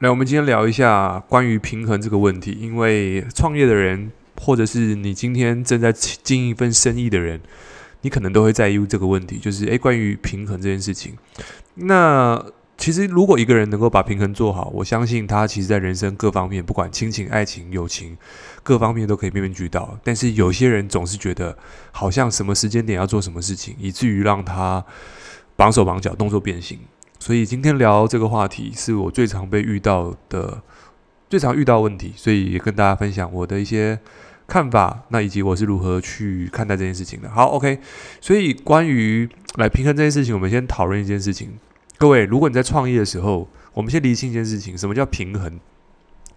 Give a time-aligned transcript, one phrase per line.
[0.00, 2.52] 来，我们今天聊一下关于平衡这个问题。
[2.60, 7.40] 因为创业的人，或者是你今天正在经营一份生意的人，
[8.02, 11.16] 你可能都会在意这个问题，就是诶，关于平衡这件事情。
[11.76, 12.44] 那
[12.76, 18.18] 其实，如果一个人能够把平衡做好，我相信他其实在人生各方面，不管亲情、爱情、友情，
[18.62, 19.98] 各方面都可以面面俱到。
[20.04, 21.56] 但是有些人总是觉得，
[21.90, 24.84] 好像什么时间点要做什么事情，以至于让他
[25.56, 26.78] 绑手绑脚，动作变形。
[27.26, 30.62] 所以今天聊这个话题，是我最常被遇到的、
[31.28, 33.98] 最常遇到问题，所以也跟大家分享我的一些
[34.46, 37.28] 看法，那以及我是如何去看待这件事情的。
[37.28, 37.80] 好，OK。
[38.20, 41.50] 所以关于来平衡这件事情，我们先讨论一件事情。
[41.98, 45.58] 各位，如果你在创业的时候，我们先厘清一件事情：什么叫平衡？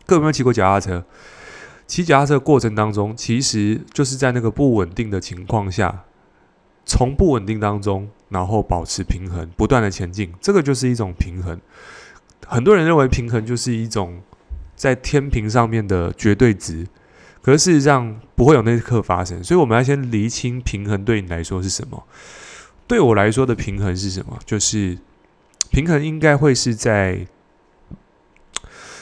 [0.08, 1.06] 各位有没有骑过脚踏车？
[1.86, 6.06] 骑脚踏车过程当中，其实就是在那个不稳定的情况下，
[6.90, 11.62] 从不稳定当中，然后保持平衡，不断的前进，这个就是一种平衡。
[12.48, 14.20] 很多人认为平衡就是一种
[14.76, 16.88] 在天平上面的绝对值，
[17.44, 19.44] 可是事实上不会有那一刻发生。
[19.44, 22.04] 所以我们要先厘清平衡对你来说是什么？
[22.88, 24.40] 对我来说的平衡是什么？
[24.44, 24.98] 就是。
[25.72, 27.28] 平衡应该会是在，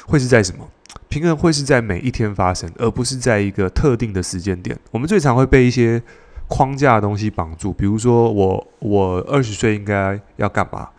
[0.06, 0.70] 会是在什么？
[1.08, 4.78] 平衡会是在每一天发生，而不是在一个特定的时间点。
[4.92, 6.04] 我们最常会被一些
[6.48, 10.90] 框架的东西绑住，比如说我我二十岁应该要干嘛，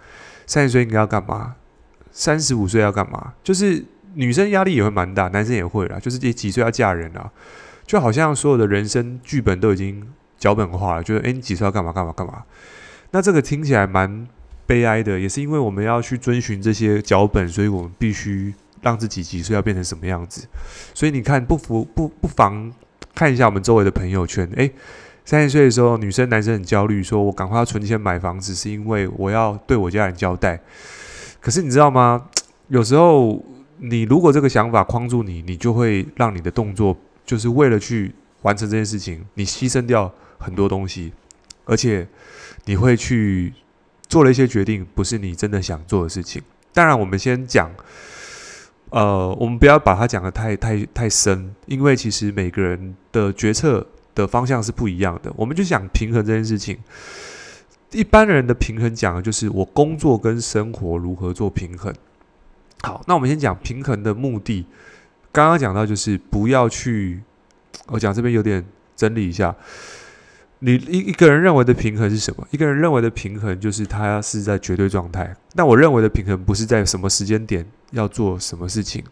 [0.46, 1.55] 三十岁应该要干嘛，
[2.10, 3.34] 三十五岁要干嘛？
[3.42, 5.98] 就是女生压力也会蛮大，男生也会啦。
[5.98, 7.30] 就是几几岁要嫁人啊？
[7.86, 10.06] 就好像所有的人生剧本都已经
[10.38, 12.44] 脚本化了，就是诶，你几岁要干嘛干嘛干嘛？
[13.10, 14.27] 那这个听起来蛮。
[14.68, 18.52] 悲哀的也是因为我们要去遵循这些脚本，所以我们必须
[18.83, 20.46] 让自己几岁要变成什么样子。
[20.92, 22.70] 所以你看，不服不不妨
[23.14, 24.46] 看一下我们周围的朋友圈。
[24.56, 24.70] 诶，
[25.28, 30.58] 三十岁的时候，女生男生很焦虑，说我赶快要存钱买房子，是因为我要对我家人交代。
[31.38, 32.30] 可是你知道吗？
[32.68, 33.44] 有时候
[33.76, 41.12] 你如果这个想法框住你，你就会让你的动作就是为了去完成这件事情，你牺牲掉很多东西，
[41.67, 42.08] 而且
[42.64, 43.52] 你会去。
[44.08, 46.40] 做了一些决定，不是你真的想做的事情。
[46.72, 47.70] 当然，我们先讲，
[48.88, 53.86] 呃，我们不要把它讲得太太太深，因为其实每个人的决策
[54.18, 55.33] 的方向是不一样的。
[55.36, 56.77] 我们就想平衡这件事情。
[57.92, 61.95] 一般人的平衡讲的就是我工作跟生活如何做平衡。
[62.83, 64.67] 好，那我们先讲平衡的目的。
[65.33, 67.23] 刚刚讲到就是不要去，
[67.86, 68.64] 我讲这边有点
[68.96, 69.55] 整理一下。
[70.58, 72.46] 你一一个人认为的平衡是什么？
[72.50, 75.35] 一个人认为的平衡就是他是在绝对状态。
[75.55, 79.05] 那我认为的平衡不是在什么时间点要做什么事情，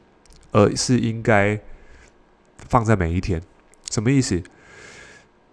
[0.51, 1.59] 而是应该
[2.69, 3.41] 放在每一天。
[3.91, 4.43] 什么意思？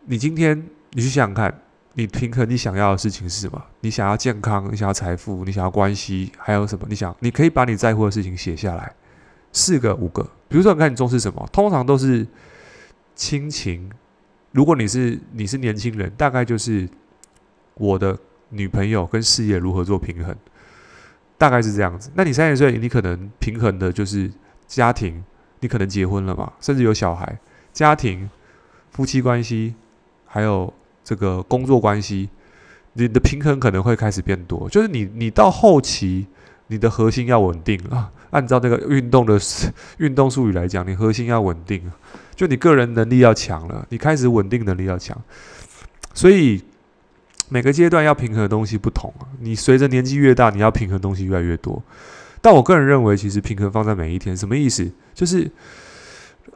[0.05, 0.57] 你今天
[0.91, 1.61] 你去想想看，
[1.93, 3.63] 你平衡你想要的事情是什么？
[3.81, 6.85] 你想要健康，你想要财富，你想要关系，还有什么？
[6.89, 8.93] 你想，你可以把你在乎的事情写下来，
[9.51, 10.23] 四个、五个。
[10.49, 11.47] 比如说，你看你重视什么？
[11.51, 12.27] 通常都是
[13.15, 13.89] 亲情。
[14.51, 16.87] 如果你是你是年轻人，大概就是
[17.75, 18.17] 我的
[18.49, 20.35] 女朋友跟事业如何做平衡，
[21.37, 22.11] 大概是这样子。
[22.13, 24.31] 那你三十岁，你可能平衡的就是
[24.67, 25.23] 家庭，
[25.61, 27.39] 你可能结婚了嘛，甚至有小孩，
[27.71, 28.29] 家庭、
[28.91, 29.73] 夫妻关系，
[30.33, 30.73] 还有
[31.03, 32.27] 这个工作关系，
[32.93, 34.67] 你的平衡可能会开始变多。
[34.67, 36.25] 就是你你到后期，
[36.65, 38.11] 你的核心要稳定啊。
[38.31, 39.39] 按照那个运动的
[39.97, 41.79] 运动术语来讲，你核心要稳定。
[42.35, 45.15] 就你个人能力要强了，你开始稳定能力要强，
[46.15, 46.63] 所以
[47.49, 49.29] 每个阶段要平衡的东西不同啊。
[49.39, 51.83] 你随着年纪越大，你要平衡东西越来越多。
[52.41, 54.91] 但我个人认为，其实平衡放在每一天，什么意思？
[55.13, 55.47] 就是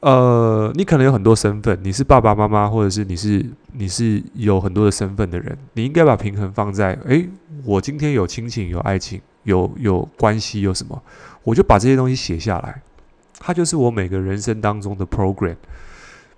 [0.01, 3.43] 呃，你可能有很多身份，你是爸爸妈妈，或者是你是
[3.73, 7.27] 你是有很多的身份的人，你应该把平衡放在：诶，
[7.63, 11.01] 我今天有亲情，有爱情，有有关系，有什么？
[11.43, 12.81] 我就把这些东西写下来。
[13.39, 15.55] 它就是我每个人生当中的 program。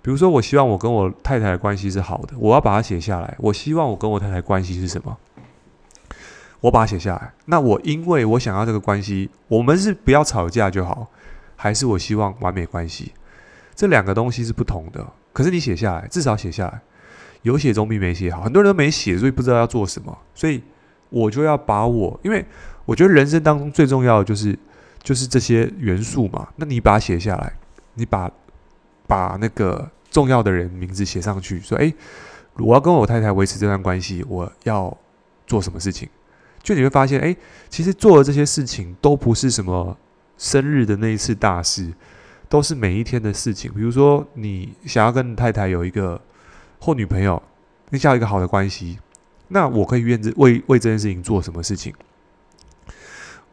[0.02, 3.34] 比如说，我希望我跟我太太的关系是好的，我要把它写下来。
[3.38, 5.16] 我希望我跟我太太关系是什么？
[6.60, 7.32] 我把它写下来。
[7.44, 11.08] 那我因为我想要这个关系，我们是不要吵架就好，
[11.56, 13.12] 还是我希望完美关系？
[13.80, 15.06] 这两个东西是不同的。
[15.32, 16.80] 可是你写下来，至少写下来，
[17.40, 18.42] 有写总比没写好。
[18.42, 20.18] 很多人都没写，所以不知道要做什么。
[20.34, 20.62] 所以
[21.08, 22.44] 我就要把我，因为
[22.84, 24.58] 我觉得人生当中最重要的就是。
[25.02, 27.50] 就是这些元素嘛，那你把它写下来，
[27.94, 28.30] 你把
[29.06, 31.94] 把那个重要的人名字写上去，说：“诶，
[32.58, 34.94] 我要跟我太太维持这段关系，我要
[35.46, 36.06] 做什么事情？”
[36.62, 37.34] 就你会发现，诶，
[37.70, 39.96] 其实做的这些事情都不是什么
[40.36, 41.90] 生日的那一次大事，
[42.50, 43.72] 都是每一天的事情。
[43.72, 46.20] 比如说，你想要跟太太有一个
[46.78, 47.42] 或女朋友，
[47.88, 48.98] 你想要一个好的关系，
[49.48, 51.94] 那我可以愿意为为这件事情做什么事情？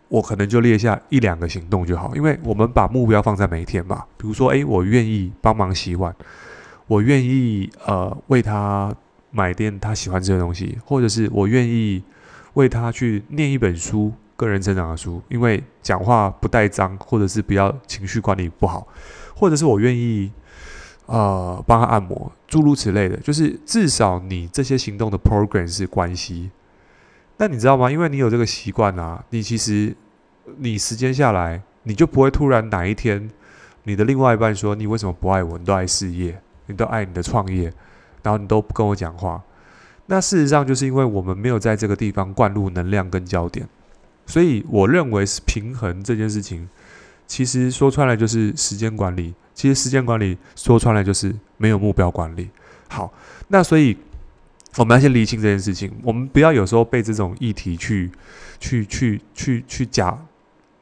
[0.10, 4.04] 我可能就列下一两个行动就好，因为我们把目标放在每一天嘛。
[4.18, 6.16] 比如说，诶，我愿意帮忙洗碗，
[6.88, 8.96] 我愿意呃为他
[9.30, 12.02] 买点他喜欢吃的东西，或者是我愿意
[12.54, 18.88] 为他去念一本书，个人成长的书，因为讲话不带脏，或者是不要情绪管理不好，
[19.36, 20.32] 或者是我愿意。
[21.10, 26.52] 呃，帮他按摩，诸如此类的，就是至少你这些行动的 program 是关系。
[27.38, 27.90] 那你知道吗？
[27.90, 29.96] 因为你有这个习惯啊，你其实
[30.58, 33.30] 你时间下来，你就不会突然哪一天，
[33.84, 35.58] 你的另外一半说你为什么不爱我？
[35.58, 37.72] 你都爱事业，你都爱你的创业，
[38.22, 39.42] 然后你都不跟我讲话。
[40.08, 43.66] 那事实上就是因为我们没有在这个地方灌入能量跟焦点，
[44.28, 46.70] 所以我认为是平衡这件事情，
[47.26, 49.34] 其实说穿了就是时间管理。
[49.56, 52.48] 其实时间管理说穿了就是没有目标管理。
[52.90, 53.12] 好，
[53.48, 53.98] 那所以
[54.76, 55.92] 我们要先厘清这件事情。
[56.04, 58.12] 我们不要有时候被这种议题去、
[58.60, 60.16] 去、去、去、去假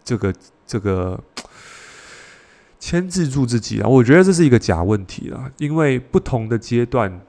[0.03, 0.33] 这个、
[0.67, 1.17] 这个
[2.81, 3.87] 牵制住自己啊！
[3.87, 7.21] 我觉得这是一个假问题啊，因为不同的阶段、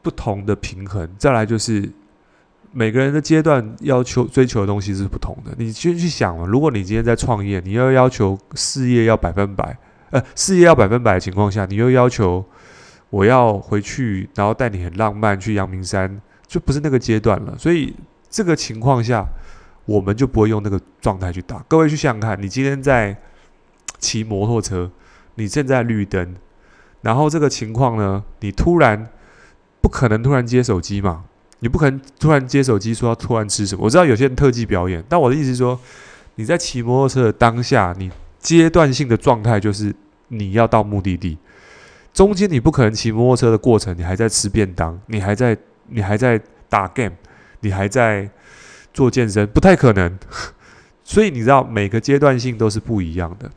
[0.00, 1.90] 不同的平衡，再来就是
[2.76, 5.52] 每个人的阶段要求、追求的东西是不同的。
[5.56, 9.76] 你先去想了，如果你今天在创业，你要要求事业要百分百。
[10.10, 12.44] 呃，事业要百分百的情况下，你又要求
[13.10, 17.56] 我要回去，然后带你很浪漫去阳明山，就不是那个阶段了。
[17.56, 17.94] 所以
[18.28, 19.24] 这个情况下，
[19.86, 21.64] 我们就不会用那个状态去打。
[21.68, 23.16] 各位去想想看，你今天在
[23.98, 24.90] 骑摩托车，
[25.36, 26.34] 你正在绿灯，
[27.02, 29.08] 然后这个情况呢，你突然
[29.80, 31.24] 不可能突然接手机嘛？
[31.64, 33.84] 你不可能突然接手机说要突然吃什么？
[33.84, 35.80] 我知道有些人特技表演，但我的意思是说，
[36.34, 39.94] 你在骑摩托车的当下，你阶段性的状态就是。
[40.28, 41.36] 你要到目的地，
[42.12, 45.56] 中间你不可能骑摩托车的过程，你还在吃便当，你还在
[45.90, 47.12] 你还在打 game，
[47.60, 48.28] 你还在
[48.92, 50.18] 做健身，不太可能。
[51.04, 53.48] 所以你知道每个阶段性都是不一样的。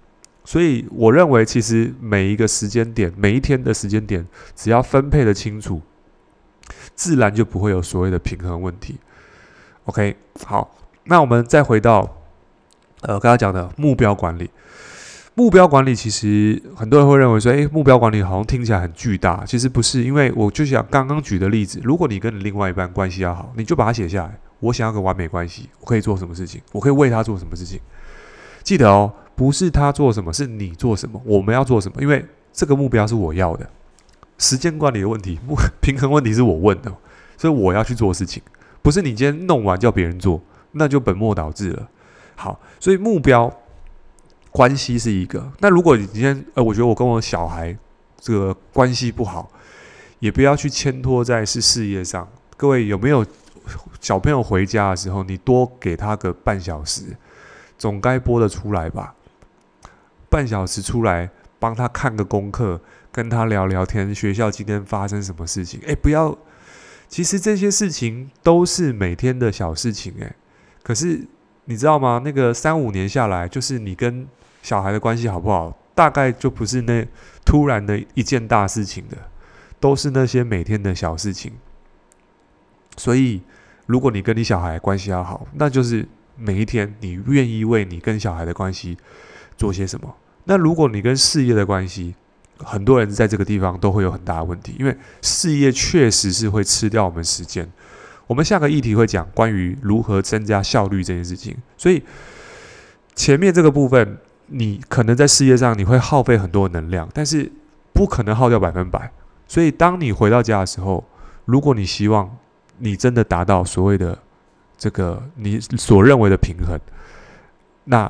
[0.43, 5.81] 所以我认为，其实每一个时间点，每一天的时间点，只要分配得清楚，
[6.95, 8.97] 自然就不会有所谓的平衡问题。
[9.85, 10.15] OK，
[10.45, 10.75] 好，
[11.05, 12.01] 那我们再回到
[13.01, 14.49] 呃刚刚讲的目标管理。
[15.35, 20.03] 目标管理其实很多人会认为说，诶，目标管理好像听起来很巨大，其实不是。
[20.03, 24.39] 因为我就想刚刚举的例子，如果你跟你另外一半关系要好，你就把它写下来。
[24.59, 26.59] 我想要个完美关系，我可以做什么事情？
[26.71, 27.79] 我可以为他做什么事情？
[28.63, 31.21] 记得哦，不是他做什么，是你做什么。
[31.23, 32.01] 我们要做什么？
[32.01, 33.69] 因为这个目标是我要的。
[34.37, 35.39] 时间管理的问题，
[35.81, 36.93] 平衡问题是我问的，
[37.37, 38.41] 所以我要去做事情，
[38.81, 40.41] 不是你今天弄完叫别人做，
[40.71, 41.87] 那就本末倒置了。
[42.35, 43.51] 好，所以目标。
[44.49, 47.77] 关系是一个，那如果你今天，呃，我觉得我跟我小孩
[48.19, 49.51] 这个关系不好，
[50.17, 52.27] 也不要去牵拖在是事业上。
[52.55, 53.23] 各位有没有
[54.01, 57.15] 小朋友回家的时候，你多给他个半小时，
[57.77, 59.13] 总该播得出来吧？
[60.27, 61.29] 半小时出来
[61.59, 62.81] 帮他看个功课，
[63.17, 65.79] 跟他聊聊天，学校今天发生什么事情？
[65.87, 66.37] 诶，不要，
[67.07, 70.35] 其实这些事情都是每天的小事情，诶，
[70.83, 71.25] 可是
[71.65, 72.21] 你知道吗？
[72.23, 74.27] 那个三五年下来，就是你跟
[74.61, 77.03] 小孩的关系好不好，大概就不是那
[77.43, 79.17] 突然的一件大事情的，
[79.79, 81.53] 都是那些每天的小事情。
[82.97, 83.41] 所以，
[83.87, 88.95] 如果你跟你小孩关系要好，那就是每一天你愿意为你跟小孩的关系
[89.57, 90.15] 做些什么。
[90.43, 92.13] 那如果你跟事业的关系，
[92.59, 97.69] 很多人在这个地方都会有很大的问题，因为事业确实是会吃掉我们时间。
[98.27, 102.03] 我们下个议题会讲关于如何增加效率这件事情，所以
[103.15, 104.17] 前面这个部分。
[104.49, 107.51] 你可能在事业上你会耗费很多能量，但是
[107.91, 109.11] 不可能耗掉百分百。
[109.45, 111.03] 所以当你回到家的时候，
[111.43, 112.33] 如果你希望
[112.77, 114.17] 你真的达到所谓的
[114.77, 116.79] 这个你所认为的平衡，
[117.83, 118.09] 那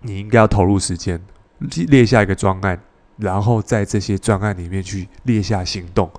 [0.00, 1.22] 你应该要投入时间，
[1.60, 2.80] 列下一个专案，
[3.16, 6.10] 然后在这些专案里面去列下行动。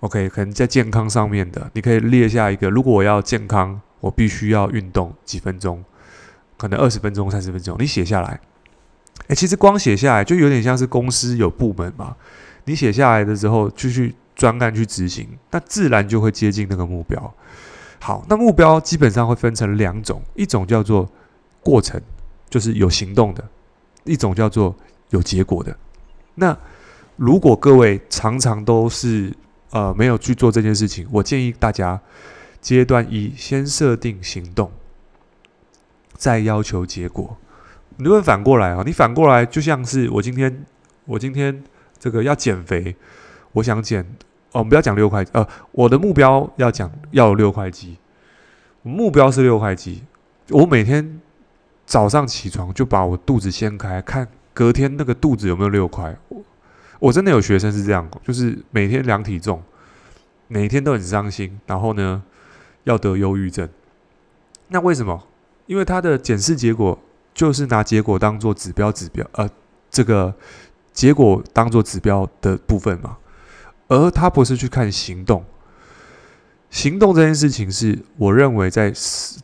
[0.00, 5.84] OK，可能在健康上面的，你可以列下一个，如果我要健康，我必须要运动几分钟。
[6.56, 8.40] 可能二十分钟、三十分钟，你写下来。
[9.28, 12.16] 诶，其实光写下来就有点像是公司有部门嘛。
[12.64, 17.34] 你写下来的时候，就去专案去执行，那自然就会接近那个目标。
[17.98, 21.06] 好，那目标基本上会分成两种，一种叫做
[21.62, 22.00] 过程，
[22.48, 23.42] 就是有行动的；
[24.04, 24.74] 一种叫做
[25.10, 25.76] 有结果的。
[26.40, 26.56] 那
[27.16, 29.32] 如果各位常常都是
[29.70, 32.00] 呃没有去做这件事情，我建议大家
[32.60, 34.72] 阶段一先设定行动。
[36.14, 37.36] 再要求结果，
[37.96, 38.82] 你会反过来啊？
[38.84, 40.66] 你反过来就像是我今天，
[41.06, 41.62] 我今天
[41.98, 42.94] 这个要减肥，
[43.52, 44.02] 我想减
[44.52, 47.96] 哦，我们不要讲六块呃，我的目标要讲要有六块肌，
[48.82, 50.02] 目标是六块肌，
[50.50, 51.20] 我每天
[51.86, 54.28] 早上起床就把我肚子掀开，看
[54.60, 56.14] 隔天那个肚子有没有六块。
[56.28, 56.42] 我
[56.98, 59.62] 我真的有学生是这样，就是每天量体重，
[60.48, 62.22] 每天都很伤心，然后呢
[62.84, 63.66] 要得忧郁症。
[64.68, 65.26] 那为什么？
[65.64, 66.98] 因为他的检视结果
[67.32, 69.48] 就是拿结果当做指标，指标呃
[69.90, 70.34] 这个
[70.92, 73.16] 结果当做指标的部分嘛，
[73.88, 75.42] 而他不是去看行动。
[76.70, 78.92] 行动这件事情是我认为在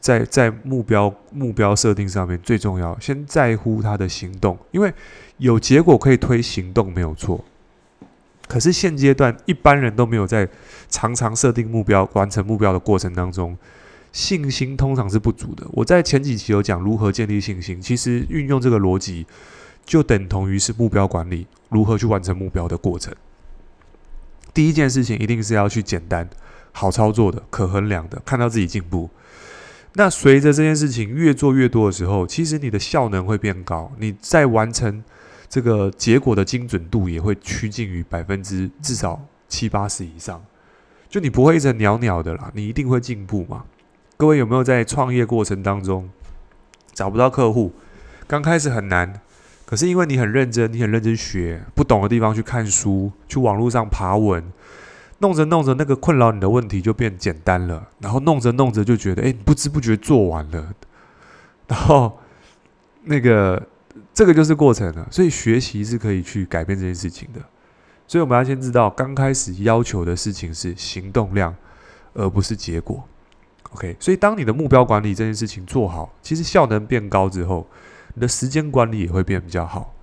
[0.01, 4.93] 在在目标目标设定上面最重要，先在乎他的行动，因为
[5.39, 7.45] 有结果可以推行动没有错。
[8.47, 10.49] 可是现阶段一般人都没有在
[10.89, 13.59] 常常设定目标、完成目标的过程当中，
[14.13, 15.67] 信心通常是不足的。
[15.73, 19.27] 我在前几期有讲如何建立信心，其实运用这个逻辑
[19.85, 23.13] 就等同于是目标管理，如何去完成目标的过程。
[24.55, 26.31] 第一件事情一定是要去简单。
[26.77, 29.09] 好操作的、可衡量的，看到自己进步。
[29.95, 35.03] 那随着这件事情越做越多的时候，其实你的效能会变高，你在完成
[35.49, 40.45] 这个结果的精准度也会趋近于百分之至少七八十以上。
[41.09, 43.65] 就你不会一直鸟鸟的啦，你一定会进步嘛。
[44.19, 46.11] 各位有没有在创业过程当中
[46.93, 47.73] 找不到客户？
[48.27, 49.21] 刚开始很难，
[49.65, 54.45] 可是因为你很认真，你很认真学，不懂的地方去看书，去网络上爬文。
[55.19, 60.75] 弄着弄着，那个困扰你的问题就变简单了，然后弄着弄着就觉得，哎，不知不觉做完了，
[61.69, 62.19] 然后
[63.05, 63.67] 那个
[64.13, 65.09] 这个就是过程了。
[65.11, 67.41] 所以学习是可以去改变这件事情的。
[68.07, 71.55] 所以我们要先知道，刚开始要求的事情是行动量，
[72.13, 73.03] 而不是结果。
[73.73, 77.67] OK，所以当你的目标管理这件事情做好，其实效能变高之后，
[78.13, 79.95] 你的时间管理也会变比较好。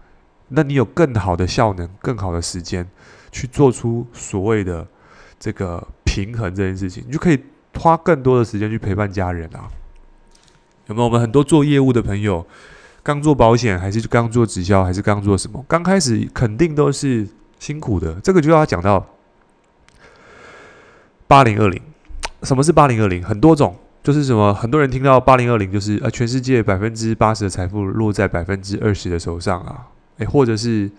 [0.50, 2.90] 那你有更好的效能，更好的时间
[3.32, 4.88] 去做出所谓的。
[5.44, 7.38] 这个平衡这件事情，你就可以
[7.78, 9.68] 花更多的时间去陪伴家人啊。
[10.88, 11.06] 有没有？
[11.06, 12.48] 我们很多做业务的朋友，
[13.04, 15.62] 刚做保险，还是刚做直销，还是刚做什么？
[15.68, 17.28] 刚开始肯定都是
[17.60, 18.14] 辛苦的。
[18.22, 19.06] 这个就要讲到
[21.28, 21.82] 八零二零。
[22.44, 23.22] 什么是八零二零？
[23.22, 24.54] 很多种，就是什么？
[24.54, 29.88] 很多人听到八零二零，就是呃，全世界百分之八十的财富落在百分之二十的手上啊。
[30.20, 30.90] 诶，或者是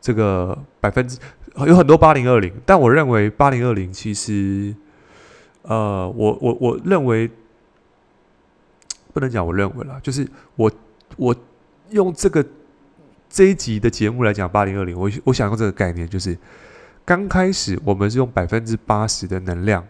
[0.00, 1.18] 这个百分之。
[1.66, 4.74] 有很多八零二零，但我认为八零二零其实，
[5.62, 7.28] 呃，我我我认为
[9.12, 10.70] 不能讲我认为啦，就是我
[11.16, 11.34] 我
[11.90, 12.44] 用这个
[13.28, 16.38] 这一集的节目来讲八零二零，我我想用这个概念，就是
[17.04, 19.84] 刚开始我们是用百分之八十的能量，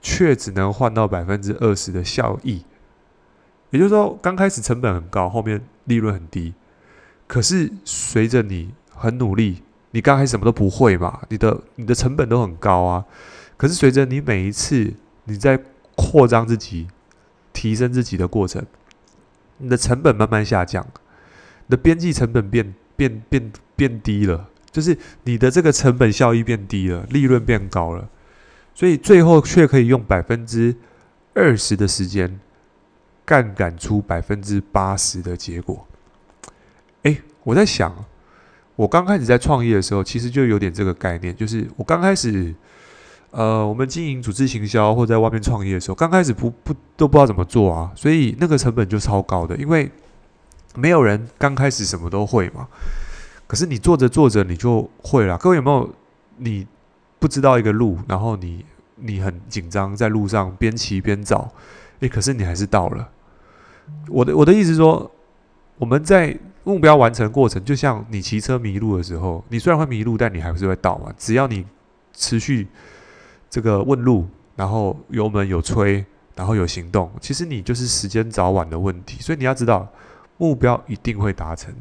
[0.00, 2.62] 却只能换到百分之二十的效益，
[3.70, 6.54] 也就是说，刚开始成本很高，后面利润很低，
[7.26, 9.62] 可是随着你很努力。
[9.90, 13.04] 你刚开始什么都不会嘛，你的你的成本都很高啊。
[13.56, 14.92] 可是随着你每一次
[15.24, 15.58] 你在
[15.96, 16.86] 扩张自己、
[17.52, 18.64] 提升自己的过程，
[19.56, 20.86] 你的成本慢慢下降，
[21.66, 28.08] 你的边际成本变变变变低了，就是你的这个成本效益变低了，利润变高了，
[28.74, 30.76] 所以最后却可以用百分之
[31.34, 32.38] 二十的时间
[33.24, 35.88] 杠杆出百分之八十的结果。
[37.04, 38.04] 诶，我在想。
[38.78, 42.54] 我刚开始在创业的时候，其实就有点这个概念，就是我刚开始，
[43.32, 49.90] 呃，我们经营组织行销或在外面创业的时候，刚开始不不都不知道怎么做啊，所以那个成本就超高的，因为
[50.76, 52.68] 没有人刚开始什么都会嘛。
[53.48, 55.36] 可是你做着做着你就会了。
[55.38, 55.92] 各位有没有
[56.36, 56.64] 你
[57.18, 61.50] 不知道一个路，然后你你很紧张，在路上边骑边找，
[61.98, 63.08] 诶，可是你还是到了。
[64.06, 65.10] 我的我的意思说，
[65.78, 66.38] 我们在。
[66.68, 71.10] 目标完成过程就像你骑车迷路的时候，你虽然会迷路，但你还是会到嘛。
[71.16, 71.64] 只要你
[72.12, 72.68] 持续
[73.48, 79.18] 这个问路，然后油门有催，然后有行动，其实你就是时间早晚的问题。
[79.22, 79.88] 所以你要知道，
[80.36, 81.74] 目标一定会达成，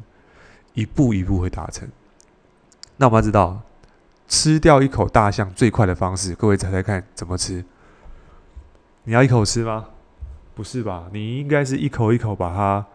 [0.74, 1.86] 一步一步会达成。
[2.96, 3.62] 那我们要知道，
[4.30, 7.66] 吃掉一口大象最快的方式，各位猜猜看怎么吃？
[9.04, 9.88] 你要一口吃吗？
[10.56, 11.10] 不是吧？
[11.12, 12.86] 你应该是一口一口把它。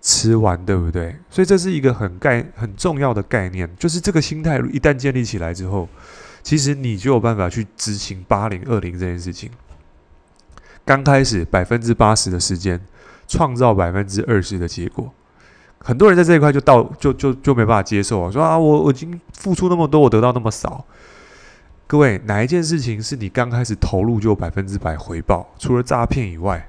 [0.00, 1.16] 吃完对不对？
[1.30, 5.88] 所以这是一个很概很重要的概念，就是这个心态一旦建立起来之后，
[6.42, 9.50] 其实你就有办法去执行八零二零这件事情。
[10.84, 12.80] 刚开始百分之八十的时间，
[13.26, 15.12] 创造百分之二十的结果。
[15.80, 20.84] 很多人在这一块就到就就就没办法接受啊，说啊我我已经付出那么多，我得到那么少。
[21.88, 25.52] 各位，哪一件事情是你刚开始投入就百分之百回报？
[25.58, 26.68] 除了诈骗以外。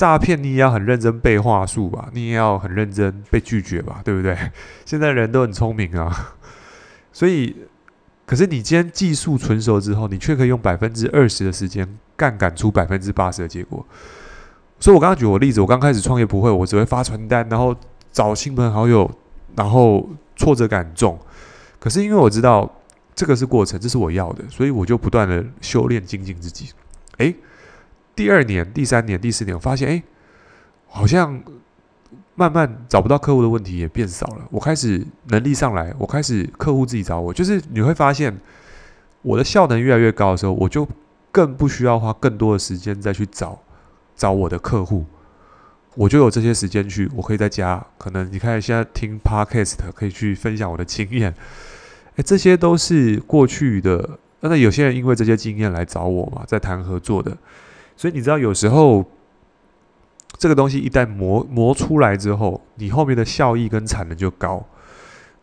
[0.00, 4.34] 诈骗你也要很认真背话术吧，你也要很认真被拒绝吧，对不对？
[4.86, 6.38] 现在人都很聪明啊，
[7.12, 7.54] 所以，
[8.24, 13.86] 可是你今天技术纯熟之后，你却可以用百分之二十的时间杠杆出百分之八十的结果。
[14.78, 17.76] 所以我刚刚举我例子，我刚开始创业不会，我只会发传单，然后
[18.10, 19.10] 找亲朋好友，
[19.54, 21.18] 然后挫折感重。
[21.78, 22.80] 可是因为我知道
[23.14, 26.70] 这个是过程，这是我要的，所以我就不断的修炼精进自己。
[27.18, 27.36] 诶，
[28.20, 30.02] 第二年、第三年、第四年，我发现，诶，
[30.86, 31.42] 好像
[32.34, 34.46] 慢慢找不到客户的问题也变少了。
[34.50, 38.38] 我开始能力上来，我开始客户自己找我，就是你会发现
[39.22, 40.86] 我的效能越来越高的时候，我就
[41.32, 43.58] 更不需要花更多的时间再去找。
[44.14, 45.06] 找我的客户，
[45.94, 47.82] 我就有这些时间去，我可以在家。
[47.96, 51.34] 可能你看现在听 Podcast，可以去分享我的经验。
[52.16, 54.18] 诶，这些都是过去的。
[54.40, 57.34] 那有些人因为这些经验来找我嘛，在谈合作的。
[58.00, 59.04] 所以你知道，有时候
[60.38, 64.66] 这个东西一旦磨磨出来之后，你后面的效益跟产能就高。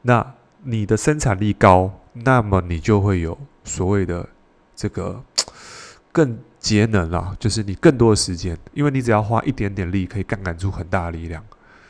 [0.02, 0.34] 那
[0.64, 4.28] 你的生产力高，那么你就会有所谓的
[4.76, 5.24] 这个
[6.12, 6.40] 更。
[6.60, 11.42] 节能啦，就是你更多的时间，因为你只要花一点点力，可以杠杆出很大的力量。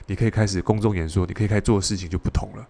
[0.06, 2.68] 你可以开始公众演说，你可以开始做的事情就不同了。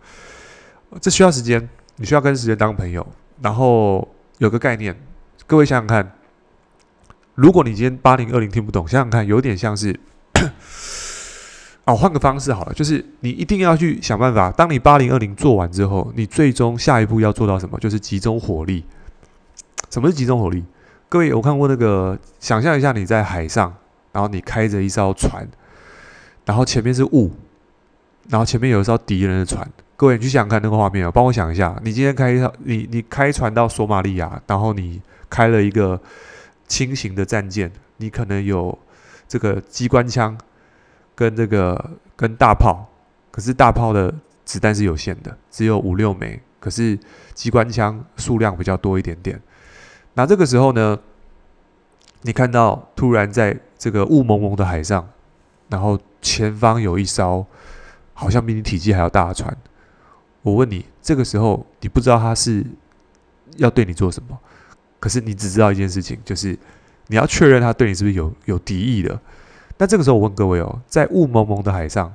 [1.01, 3.06] 这需要时间，你需要跟时间当朋友。
[3.42, 4.96] 然后有个概念，
[5.48, 6.16] 各位想想看，
[7.38, 9.96] 如果你今天八零二零听不懂，想想看，有点像是，
[11.86, 14.51] 哦，换个方式好了，就是你一定要去想办法。
[14.51, 17.77] 当你八零二零做完之后，你最终下一步要做到什么？
[17.79, 18.84] 就是集中火力。
[19.91, 20.65] 什么是集中火力？
[21.08, 22.17] 各位有看过那个？
[22.39, 23.72] 想象一下，你在海上，
[24.12, 25.48] 然后你开着一艘船，
[26.44, 27.32] 然后前面是雾，
[28.29, 29.70] 然后前面有一艘敌人的船。
[29.96, 31.79] 各位，你去想想看那个画面哦，帮我想一下。
[31.84, 36.01] 你今天开一艘，你你开船到索马利亚，然后你开了一个
[36.67, 38.77] 轻型的战舰，你可能有
[39.27, 40.38] 这个机关枪
[41.15, 42.88] 跟这个跟大炮，
[43.31, 44.13] 可是大炮的
[44.45, 47.00] 子弹是有限的，只有五六枚，可是
[47.33, 49.41] 机关枪数量比较多一点点。
[50.13, 50.97] 那这个时候呢，
[52.21, 55.07] 你看到突然在这个雾蒙蒙的海上，
[55.69, 57.45] 然后前方有一艘
[58.13, 59.55] 好像比你体积还要大的船。
[60.41, 62.65] 我问你，这个时候你不知道他是
[63.57, 64.39] 要对你做什么，
[65.00, 66.57] 可是你只知道一件事情，就是
[67.07, 69.20] 你要确认他对你是不是有有敌意的。
[69.77, 72.14] 那这个时候我问各位哦，在雾蒙蒙的海上，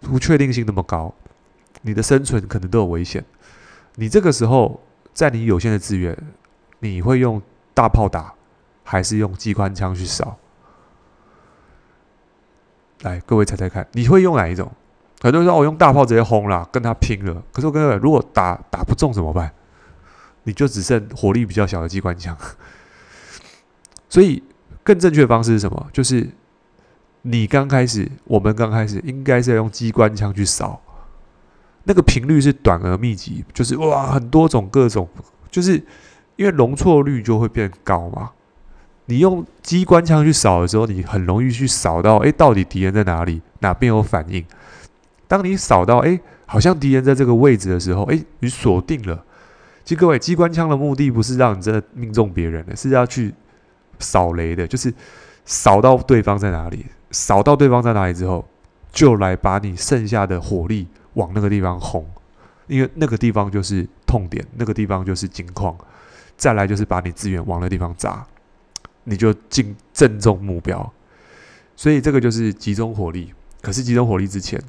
[0.00, 1.14] 不确定性那么高，
[1.82, 3.24] 你的生存可能都有危险。
[3.94, 4.80] 你这个时候
[5.12, 6.16] 在你有限的资源。
[6.84, 7.40] 你会用
[7.74, 8.34] 大炮打，
[8.82, 10.36] 还是用机关枪去扫？
[13.02, 14.68] 来，各位猜猜看，你会用哪一种？
[15.20, 17.40] 很多人说我用大炮直接轰了，跟他拼了。
[17.52, 19.54] 可是我跟各位，如果打打不中怎么办？
[20.44, 22.36] 你就只剩火力比较小的机关枪。
[24.08, 24.42] 所以，
[24.82, 25.88] 更正确的方式是什么？
[25.92, 26.28] 就是
[27.22, 30.80] 你刚开始，我们刚开始应该是要用机关枪去扫，
[31.84, 35.08] 那个频率是短而密集，就是哇，很多种各种，
[35.50, 35.82] 就是。
[36.36, 38.30] 因为容错率就会变高嘛，
[39.04, 44.44] 你用机关枪去扫的时候，你很容易去扫到，哎，到底敌人在哪里，哪边有反应？
[45.28, 49.22] 当你扫到，哎，好像敌人在这个位置的时候，哎，你锁定了。
[49.84, 53.34] 其实各位，机关枪的目的不是让你真的命中别人的，是要去
[53.98, 54.92] 扫雷的，就是
[55.44, 58.48] 扫到对方在哪里，扫到对方在哪里之后，
[58.92, 62.06] 就来把你剩下的火力往那个地方轰，
[62.66, 65.76] 因为那个地方就是痛点，那个地方就是金矿。
[66.34, 68.26] 再来就是把你资源往那地方砸，
[69.04, 70.92] 你就进正中目标。
[71.76, 73.32] 所以这个就是集中火力。
[73.60, 74.60] 可是集中火力之前，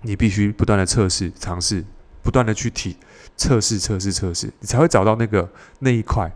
[0.00, 1.84] 你必须不断的测试、尝试，
[2.26, 2.96] 不断的去体
[3.36, 6.28] 测试、测试、测试，你才会找到那个那一块。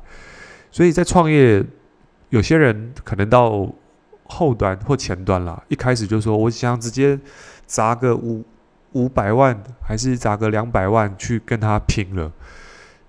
[0.70, 1.60] 所以在创业，
[2.28, 3.68] 有些人可能到
[4.22, 7.18] 后端或前端啦，一开始就说我想直接
[7.66, 8.44] 砸个五
[8.92, 12.30] 五百万，还是砸个两百万去跟他拼了。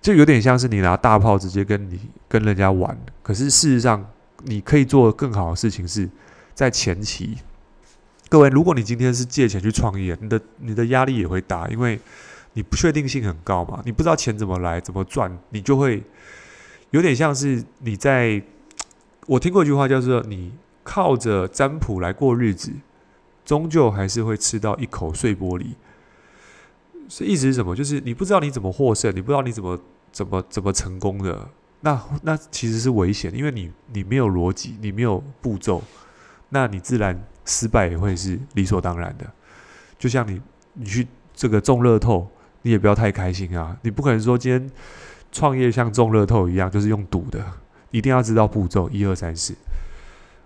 [0.02, 4.04] 就有点像是你拿大炮直接跟你跟人家玩，可是事实上
[4.46, 6.10] 你可以做更好的事情是
[6.56, 7.38] 在前期。
[8.28, 12.00] 各位，如果你今天是借钱去创业，你的你的压力也会大，因为
[12.54, 16.04] 你不确定性很高嘛，你不知道钱怎么来怎么赚，你就会
[16.90, 18.42] 有点像是你在。
[19.28, 20.52] 我听过一句话叫做“你
[20.84, 22.72] 靠着占卜来过日子，
[23.46, 25.76] 终究还是会吃到一口碎玻璃”。
[27.08, 27.76] 是意思是什么？
[27.76, 29.80] 就是你不知道你怎么获胜，你不知道你怎么
[30.12, 31.48] 怎么怎么成功的，
[31.82, 35.82] 那那其实是危险，因为你你没有逻辑，你没有步骤，
[36.50, 39.32] 那你自然失败也会是理所当然的。
[40.00, 40.42] 就像你
[40.74, 42.28] 你去这个中乐透，
[42.64, 44.70] 你也不要太开心啊，你不可能说今天
[45.32, 47.44] 创业像中乐透一样，就是用赌的，
[47.90, 49.56] 一定要知道步骤，一二三四。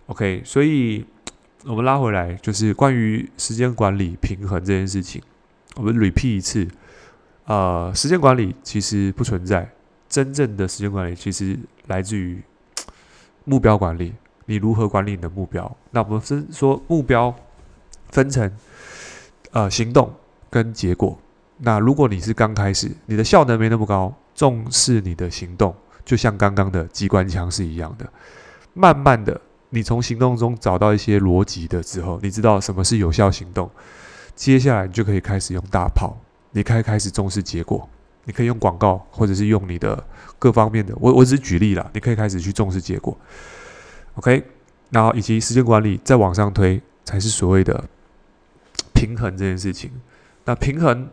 [0.07, 1.05] OK，所以
[1.65, 5.21] 我们拉回来，就是关于时间管理平衡这件事情。
[5.75, 6.67] 我们 repeat 一次，
[7.45, 9.69] 呃，时间管理其实不存在，
[10.07, 12.41] 真正的时间管理其实来自于
[13.43, 14.13] 目标管理
[14.45, 15.75] 你如何管理你的目标？
[15.91, 17.35] 那我们是说目标
[18.09, 18.49] 分成
[19.51, 20.13] 呃行动
[20.49, 21.19] 跟结果。
[21.57, 28.07] 那如果你是刚开始，你的效能没那么高，重视你的行动，就像刚刚的机关枪是一样的。
[28.73, 29.39] 慢慢的，
[29.69, 33.69] 你从行动中找到一些逻辑的之后，你知道什么是有效行动，
[34.35, 36.17] 接下来你就可以开始用大炮，
[36.51, 37.87] 你可以开始重视结果。
[38.27, 40.03] 你可以用广告，或者是用你的
[40.39, 43.15] 各方面的，我我只是举例啦，你可以开始去重视结果
[44.15, 44.43] ，OK，
[44.89, 47.83] 然后以及时间管理再往上推，才是所谓的
[48.95, 49.91] 平衡这件事情。
[50.43, 51.07] 那平衡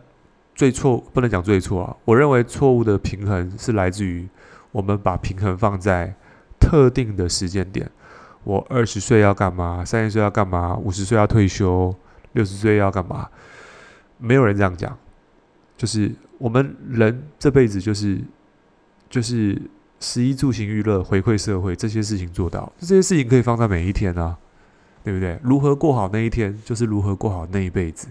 [0.55, 4.29] 最错不能讲最错啊，我认为错误的平衡是来自于
[4.71, 6.15] 我们把平衡放在
[6.61, 7.91] 特定的时间点。
[8.45, 9.85] 我二十岁要干嘛？
[9.85, 10.77] 三十岁要干嘛？
[10.77, 11.95] 五十岁要退休？
[12.33, 13.29] 六十岁要干嘛？
[14.19, 14.97] 没有人这样讲。
[15.77, 18.21] 就是我们人这辈子就是
[19.09, 19.61] 就是
[20.01, 24.37] 食衣住行娱乐回馈社会这些事情做到，这些事情可以放在每一天啊，
[25.03, 25.39] 对不对？
[25.43, 28.09] 如何过好那一天，就是如何过好那一辈子。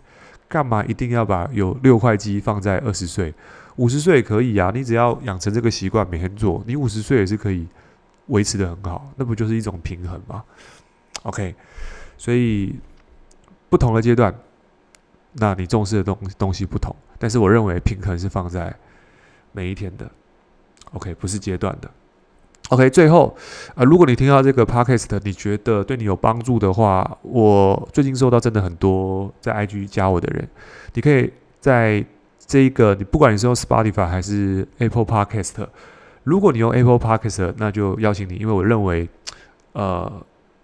[0.51, 3.33] 干嘛一定要把有六块肌放在二十岁？
[3.77, 7.65] 五十岁也可以啊，你只要养成这个习惯，每天做，你五十岁也是可以
[8.27, 9.09] 维持的很好。
[9.15, 10.43] 那不就是一种平衡吗
[11.23, 11.55] ？OK，
[12.17, 12.75] 所以
[13.69, 14.35] 不同的阶段。
[15.31, 18.75] 那你重视的东东西不同，但是我认为平衡是放在
[19.53, 20.11] 每一天的
[20.91, 21.89] ，OK，不是阶段的
[22.71, 22.89] ，OK。
[22.89, 23.33] 最后，
[23.75, 30.47] 呃，如果你听到这个 Podcast，你觉得对你有帮助的话，我最近收到真的很多在 IG 加我的人，
[30.95, 32.03] 你可以在
[32.39, 35.67] 这一个，你不管你是用 Spotify 还是 Apple Podcast，
[36.23, 39.07] 如果你用 Apple Podcast，那就邀请你，因为我认为，
[39.73, 40.11] 呃，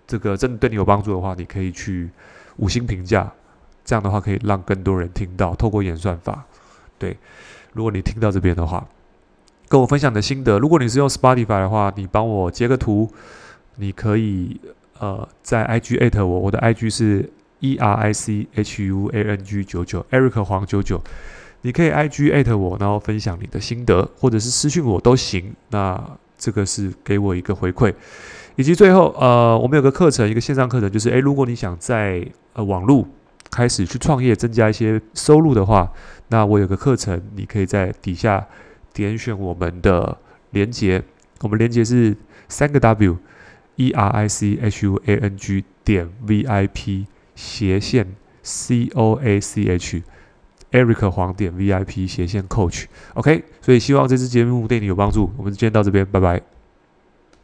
[0.05, 2.09] 这个真的对你有帮助的话，你可以去
[2.57, 3.31] 五星评价。
[3.85, 6.43] 这样的话可以让更多人听到，透过演算法。
[6.99, 7.17] 对，
[7.71, 8.85] 如果你听到这边的话，
[9.67, 10.57] 跟我分享的心得。
[10.59, 13.09] 如果你是用 Spotify 的话，你帮我截个图，
[13.75, 14.59] 你可以
[14.99, 21.01] 呃在 IG 艾特我，我的 IG 是 E R I C H U A N G 九九，Eric 黄九九。
[21.61, 25.53] 你可以 IG 艾特我，然后分享你的心得，或者是私讯我都行。
[25.69, 26.01] 那
[26.37, 27.93] 这个是给我一个回馈，
[28.55, 33.07] 以及最后呃，我们有个课程，一个线上课程，就是诶，如果你想在呃网络。
[33.49, 35.89] 开始去创业，增加一些收入的话，
[36.27, 38.45] 那我有个课程，你可以在底下
[38.97, 40.17] 点选我们的
[40.49, 41.03] 连接。
[41.41, 42.17] 我们连接是
[42.49, 43.15] 三个 W
[43.75, 47.05] E R I C H U A N G 点 V I P
[47.35, 50.01] 斜线 C O A C H
[50.71, 52.85] Eric 黄点 V I P 斜线 Coach。
[53.13, 55.31] OK，所以希望这支节目对你有帮助。
[55.37, 56.56] 我们今天到这边，拜拜。